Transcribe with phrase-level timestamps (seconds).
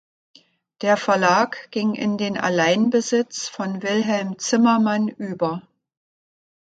[0.81, 5.61] Der Verlag ging in den Alleinbesitz von Wilhelm Zimmermann über.